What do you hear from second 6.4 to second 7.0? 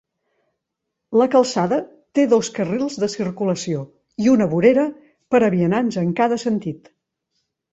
sentit.